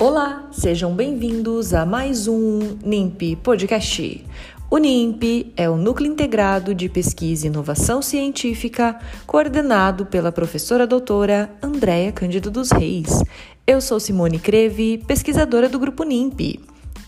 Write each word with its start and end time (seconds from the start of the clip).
Olá, 0.00 0.46
sejam 0.52 0.94
bem-vindos 0.94 1.74
a 1.74 1.84
mais 1.84 2.28
um 2.28 2.78
NIMP 2.84 3.34
Podcast. 3.42 4.24
O 4.70 4.78
NIMP 4.78 5.52
é 5.56 5.68
o 5.68 5.76
Núcleo 5.76 6.08
Integrado 6.08 6.72
de 6.72 6.88
Pesquisa 6.88 7.46
e 7.46 7.50
Inovação 7.50 8.00
Científica, 8.00 8.96
coordenado 9.26 10.06
pela 10.06 10.30
professora 10.30 10.86
doutora 10.86 11.50
Andréa 11.60 12.12
Cândido 12.12 12.48
dos 12.48 12.70
Reis. 12.70 13.24
Eu 13.66 13.80
sou 13.80 13.98
Simone 13.98 14.38
Creve, 14.38 15.02
pesquisadora 15.04 15.68
do 15.68 15.80
Grupo 15.80 16.04
NIMP. 16.04 16.60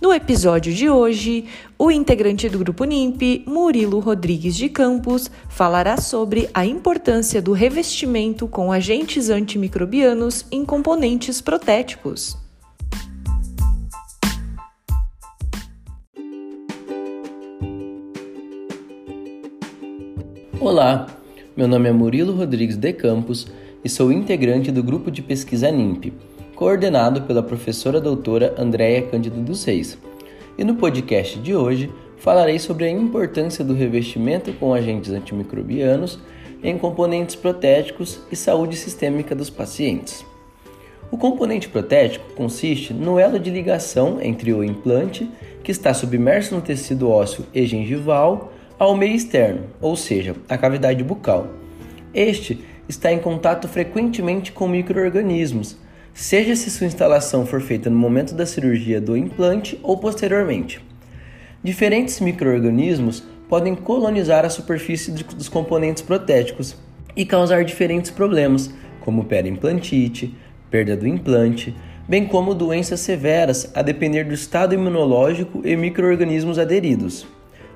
No 0.02 0.12
episódio 0.12 0.74
de 0.74 0.90
hoje, 0.90 1.44
o 1.78 1.92
integrante 1.92 2.48
do 2.48 2.58
grupo 2.58 2.82
NIMP, 2.82 3.44
Murilo 3.46 4.00
Rodrigues 4.00 4.56
de 4.56 4.68
Campos, 4.68 5.30
falará 5.48 5.96
sobre 5.96 6.50
a 6.52 6.66
importância 6.66 7.40
do 7.40 7.52
revestimento 7.52 8.48
com 8.48 8.72
agentes 8.72 9.30
antimicrobianos 9.30 10.44
em 10.50 10.64
componentes 10.64 11.40
protéticos. 11.40 12.49
Olá, 20.60 21.06
meu 21.56 21.66
nome 21.66 21.88
é 21.88 21.92
Murilo 21.92 22.34
Rodrigues 22.36 22.76
de 22.76 22.92
Campos 22.92 23.46
e 23.82 23.88
sou 23.88 24.12
integrante 24.12 24.70
do 24.70 24.82
grupo 24.82 25.10
de 25.10 25.22
pesquisa 25.22 25.70
NIMP 25.70 26.12
coordenado 26.54 27.22
pela 27.22 27.42
professora 27.42 27.98
doutora 27.98 28.54
Andréia 28.58 29.00
Cândido 29.00 29.40
dos 29.40 29.64
Reis. 29.64 29.96
E 30.58 30.62
no 30.62 30.74
podcast 30.74 31.38
de 31.38 31.56
hoje 31.56 31.90
falarei 32.18 32.58
sobre 32.58 32.84
a 32.84 32.90
importância 32.90 33.64
do 33.64 33.72
revestimento 33.72 34.52
com 34.52 34.74
agentes 34.74 35.10
antimicrobianos 35.10 36.18
em 36.62 36.76
componentes 36.76 37.34
protéticos 37.34 38.20
e 38.30 38.36
saúde 38.36 38.76
sistêmica 38.76 39.34
dos 39.34 39.48
pacientes. 39.48 40.26
O 41.10 41.16
componente 41.16 41.70
protético 41.70 42.34
consiste 42.34 42.92
no 42.92 43.18
elo 43.18 43.38
de 43.38 43.48
ligação 43.48 44.18
entre 44.20 44.52
o 44.52 44.62
implante, 44.62 45.26
que 45.64 45.72
está 45.72 45.94
submerso 45.94 46.54
no 46.54 46.60
tecido 46.60 47.08
ósseo 47.08 47.46
e 47.54 47.64
gengival, 47.64 48.52
ao 48.80 48.96
meio 48.96 49.14
externo, 49.14 49.64
ou 49.78 49.94
seja, 49.94 50.34
a 50.48 50.56
cavidade 50.56 51.04
bucal. 51.04 51.48
Este 52.14 52.64
está 52.88 53.12
em 53.12 53.18
contato 53.18 53.68
frequentemente 53.68 54.52
com 54.52 54.66
microorganismos, 54.66 55.76
seja 56.14 56.56
se 56.56 56.70
sua 56.70 56.86
instalação 56.86 57.44
for 57.44 57.60
feita 57.60 57.90
no 57.90 57.98
momento 57.98 58.34
da 58.34 58.46
cirurgia 58.46 58.98
do 58.98 59.18
implante 59.18 59.78
ou 59.82 59.98
posteriormente. 59.98 60.80
Diferentes 61.62 62.20
microorganismos 62.20 63.22
podem 63.50 63.74
colonizar 63.74 64.46
a 64.46 64.50
superfície 64.50 65.10
dos 65.10 65.50
componentes 65.50 66.02
protéticos 66.02 66.74
e 67.14 67.26
causar 67.26 67.66
diferentes 67.66 68.10
problemas, 68.10 68.72
como 69.00 69.26
periimplantite, 69.26 70.34
perda 70.70 70.96
do 70.96 71.06
implante, 71.06 71.76
bem 72.08 72.26
como 72.26 72.54
doenças 72.54 73.00
severas 73.00 73.70
a 73.74 73.82
depender 73.82 74.24
do 74.24 74.32
estado 74.32 74.72
imunológico 74.72 75.60
e 75.66 75.76
microorganismos 75.76 76.58
aderidos. 76.58 77.26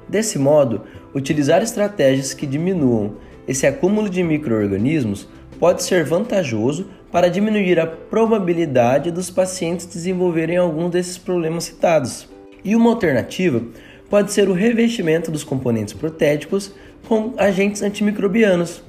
Desse 0.09 0.39
modo, 0.39 0.83
utilizar 1.15 1.63
estratégias 1.63 2.35
que 2.35 2.47
diminuam 2.47 3.15
esse 3.47 3.67
acúmulo 3.67 4.09
de 4.09 4.23
microorganismos 4.23 5.29
pode 5.59 5.83
ser 5.83 6.05
vantajoso 6.05 6.87
para 7.11 7.29
diminuir 7.29 7.79
a 7.79 7.87
probabilidade 7.87 9.11
dos 9.11 9.31
pacientes 9.31 9.87
desenvolverem 9.87 10.57
algum 10.57 10.91
desses 10.91 11.17
problemas 11.17 11.65
citados. 11.65 12.29
E 12.65 12.75
uma 12.75 12.91
alternativa 12.91 13.63
pode 14.09 14.33
ser 14.33 14.49
o 14.49 14.53
revestimento 14.53 15.31
dos 15.31 15.45
componentes 15.45 15.95
protéticos 15.95 16.75
com 17.07 17.35
agentes 17.37 17.83
antimicrobianos, 17.83 18.83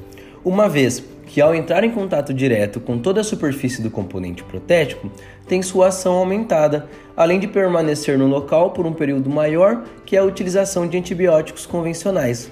uma 0.43 0.69
vez 0.69 1.03
que 1.25 1.41
ao 1.41 1.55
entrar 1.55 1.83
em 1.83 1.91
contato 1.91 2.33
direto 2.33 2.79
com 2.79 2.97
toda 2.97 3.21
a 3.21 3.23
superfície 3.23 3.81
do 3.81 3.89
componente 3.89 4.43
protético, 4.43 5.11
tem 5.47 5.61
sua 5.61 5.87
ação 5.87 6.15
aumentada, 6.15 6.87
além 7.15 7.39
de 7.39 7.47
permanecer 7.47 8.17
no 8.17 8.27
local 8.27 8.71
por 8.71 8.85
um 8.85 8.93
período 8.93 9.29
maior 9.29 9.83
que 10.05 10.15
a 10.15 10.23
utilização 10.23 10.87
de 10.87 10.97
antibióticos 10.97 11.65
convencionais. 11.65 12.51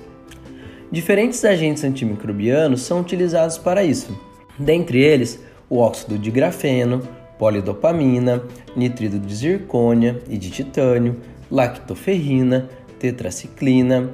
Diferentes 0.91 1.43
agentes 1.43 1.83
antimicrobianos 1.83 2.81
são 2.81 2.99
utilizados 2.99 3.57
para 3.57 3.83
isso. 3.83 4.15
Dentre 4.57 5.01
eles, 5.01 5.43
o 5.69 5.79
óxido 5.79 6.19
de 6.19 6.29
grafeno, 6.29 7.01
polidopamina, 7.39 8.43
nitrido 8.75 9.17
de 9.19 9.33
zircônia 9.33 10.21
e 10.29 10.37
de 10.37 10.51
titânio, 10.51 11.19
lactoferrina, 11.49 12.69
tetraciclina, 12.99 14.11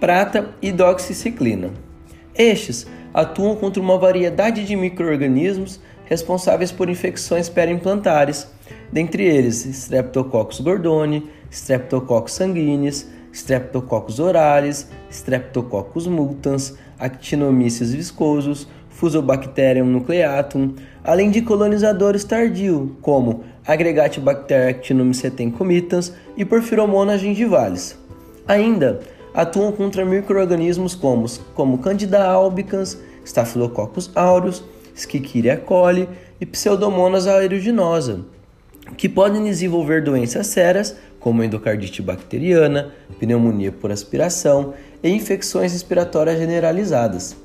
prata 0.00 0.48
e 0.60 0.72
doxiciclina. 0.72 1.70
Estes 2.34 2.86
atuam 3.12 3.54
contra 3.56 3.80
uma 3.80 3.98
variedade 3.98 4.64
de 4.64 4.76
microorganismos 4.76 5.80
responsáveis 6.04 6.70
por 6.70 6.88
infecções 6.88 7.48
periimplantares, 7.48 8.46
dentre 8.92 9.24
eles 9.24 9.64
Streptococcus 9.64 10.60
gordoni, 10.60 11.30
Streptococcus 11.50 12.34
sanguinis, 12.34 13.08
Streptococcus 13.32 14.18
orales, 14.18 14.88
Streptococcus 15.10 16.06
mutans, 16.06 16.74
Actinomyces 16.98 17.92
viscosus, 17.94 18.68
Fusobacterium 18.90 19.86
nucleatum, 19.86 20.74
além 21.02 21.30
de 21.30 21.42
colonizadores 21.42 22.24
tardios, 22.24 22.90
como 23.00 23.42
Agregatibacter 23.66 24.68
actinomycetem 24.68 25.50
comitans 25.50 26.12
e 26.36 26.44
Porphyromonas 26.44 27.20
gingivalis. 27.20 27.98
Ainda 28.46 29.00
atuam 29.34 29.72
contra 29.72 30.04
microorganismos 30.04 30.94
como, 30.94 31.26
como 31.54 31.78
Candida 31.78 32.24
albicans, 32.24 32.98
Staphylococcus 33.24 34.10
aureus, 34.14 34.64
Escherichia 34.94 35.56
coli 35.56 36.08
e 36.40 36.46
Pseudomonas 36.46 37.26
aeruginosa, 37.26 38.20
que 38.96 39.08
podem 39.08 39.44
desenvolver 39.44 40.02
doenças 40.02 40.48
sérias 40.48 40.96
como 41.18 41.42
endocardite 41.42 42.02
bacteriana, 42.02 42.92
pneumonia 43.18 43.70
por 43.72 43.92
aspiração 43.92 44.74
e 45.02 45.08
infecções 45.08 45.72
respiratórias 45.72 46.38
generalizadas. 46.38 47.36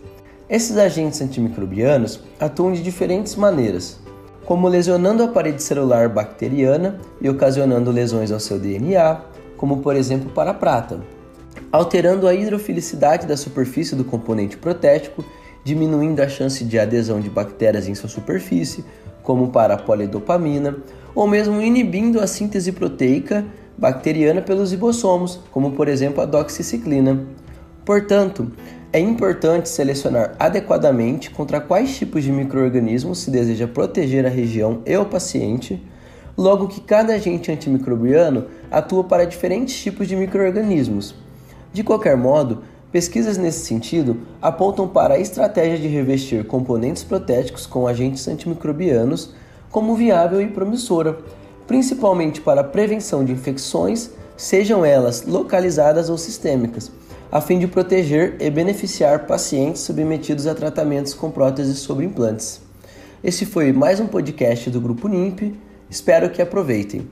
Esses 0.49 0.77
agentes 0.77 1.21
antimicrobianos 1.21 2.21
atuam 2.39 2.73
de 2.73 2.81
diferentes 2.81 3.35
maneiras, 3.35 3.99
como 4.45 4.67
lesionando 4.67 5.23
a 5.23 5.27
parede 5.27 5.61
celular 5.61 6.09
bacteriana 6.09 6.97
e 7.21 7.29
ocasionando 7.29 7.91
lesões 7.91 8.31
ao 8.31 8.39
seu 8.39 8.57
DNA, 8.57 9.21
como 9.57 9.79
por 9.79 9.95
exemplo 9.95 10.31
para 10.31 10.51
a 10.51 10.53
prata, 10.53 10.99
alterando 11.71 12.27
a 12.27 12.33
hidrofilicidade 12.33 13.27
da 13.27 13.37
superfície 13.37 13.95
do 13.95 14.05
componente 14.05 14.57
protético, 14.57 15.23
diminuindo 15.63 16.21
a 16.21 16.29
chance 16.29 16.63
de 16.63 16.79
adesão 16.79 17.19
de 17.19 17.29
bactérias 17.29 17.87
em 17.87 17.95
sua 17.95 18.09
superfície, 18.09 18.85
como 19.21 19.49
para 19.49 19.73
a 19.73 19.77
polidopamina, 19.77 20.77
ou 21.13 21.27
mesmo 21.27 21.61
inibindo 21.61 22.21
a 22.21 22.27
síntese 22.27 22.71
proteica 22.71 23.45
bacteriana 23.77 24.41
pelos 24.41 24.71
ribossomos, 24.71 25.39
como 25.51 25.71
por 25.71 25.87
exemplo 25.87 26.21
a 26.21 26.25
doxiciclina. 26.25 27.25
Portanto, 27.83 28.51
é 28.91 28.99
importante 28.99 29.67
selecionar 29.67 30.35
adequadamente 30.39 31.29
contra 31.29 31.59
quais 31.59 31.97
tipos 31.97 32.23
de 32.23 32.31
microorganismos 32.31 33.19
se 33.19 33.29
deseja 33.29 33.67
proteger 33.67 34.25
a 34.25 34.29
região 34.29 34.81
e 34.85 34.95
o 34.95 35.05
paciente, 35.05 35.81
logo 36.37 36.67
que 36.67 36.81
cada 36.81 37.13
agente 37.13 37.51
antimicrobiano 37.51 38.45
atua 38.71 39.03
para 39.03 39.25
diferentes 39.25 39.75
tipos 39.75 40.07
de 40.07 40.15
microorganismos. 40.15 41.26
De 41.73 41.83
qualquer 41.83 42.15
modo, 42.17 42.63
pesquisas 42.91 43.37
nesse 43.37 43.65
sentido 43.65 44.21
apontam 44.41 44.87
para 44.87 45.15
a 45.15 45.19
estratégia 45.19 45.77
de 45.77 45.87
revestir 45.87 46.45
componentes 46.45 47.03
protéticos 47.03 47.65
com 47.65 47.87
agentes 47.87 48.27
antimicrobianos 48.27 49.33
como 49.69 49.95
viável 49.95 50.41
e 50.41 50.47
promissora, 50.47 51.17
principalmente 51.67 52.41
para 52.41 52.61
a 52.61 52.63
prevenção 52.63 53.23
de 53.23 53.33
infecções, 53.33 54.09
sejam 54.37 54.85
elas 54.85 55.25
localizadas 55.25 56.09
ou 56.09 56.17
sistêmicas, 56.17 56.91
a 57.31 57.41
fim 57.41 57.59
de 57.59 57.67
proteger 57.67 58.37
e 58.39 58.49
beneficiar 58.49 59.25
pacientes 59.25 59.81
submetidos 59.81 60.47
a 60.47 60.55
tratamentos 60.55 61.13
com 61.13 61.29
próteses 61.29 61.79
sobre 61.79 62.05
implantes. 62.05 62.61
Esse 63.23 63.45
foi 63.45 63.73
mais 63.73 63.99
um 63.99 64.07
podcast 64.07 64.69
do 64.69 64.79
Grupo 64.79 65.07
NIMP, 65.07 65.53
espero 65.89 66.29
que 66.29 66.41
aproveitem. 66.41 67.07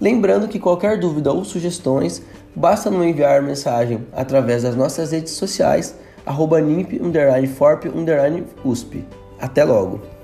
Lembrando 0.00 0.48
que 0.48 0.58
qualquer 0.58 0.98
dúvida 0.98 1.30
ou 1.30 1.44
sugestões, 1.44 2.22
basta 2.56 2.90
nos 2.90 3.04
enviar 3.04 3.42
mensagem 3.42 4.06
através 4.12 4.62
das 4.62 4.74
nossas 4.74 5.12
redes 5.12 5.34
sociais, 5.34 5.94
arroba 6.24 6.60
NIMP, 6.60 6.98
FORP, 7.46 7.88
USP. 8.64 9.04
Até 9.38 9.62
logo! 9.62 10.19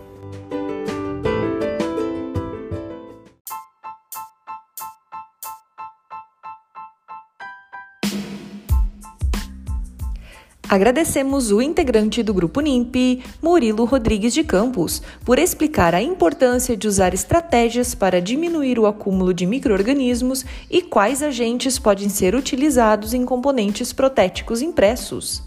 Agradecemos 10.69 11.53
o 11.53 11.63
integrante 11.63 12.25
do 12.25 12.35
Grupo 12.35 12.61
NIMP, 12.61 13.23
Murilo 13.41 13.85
Rodrigues 13.85 14.35
de 14.35 14.43
Campos, 14.43 15.01
por 15.25 15.39
explicar 15.39 15.95
a 15.95 16.03
importância 16.03 16.77
de 16.77 16.89
usar 16.89 17.15
estratégias 17.15 17.95
para 17.95 18.21
diminuir 18.21 18.77
o 18.77 18.87
acúmulo 18.87 19.33
de 19.33 19.47
microorganismos 19.47 20.45
e 20.69 20.83
quais 20.83 21.23
agentes 21.23 21.79
podem 21.79 22.09
ser 22.09 22.35
utilizados 22.35 23.15
em 23.15 23.25
componentes 23.25 23.93
protéticos 23.93 24.61
impressos. 24.61 25.41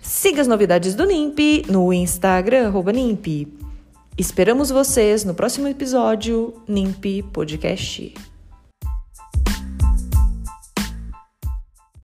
Siga 0.00 0.40
as 0.40 0.46
novidades 0.46 0.94
do 0.94 1.04
NIMP 1.04 1.64
no 1.68 1.92
Instagram, 1.92 2.72
NIMP. 2.94 3.48
Esperamos 4.16 4.70
vocês 4.70 5.24
no 5.24 5.34
próximo 5.34 5.66
episódio 5.66 6.54
NIMP 6.68 7.24
Podcast. 7.32 8.29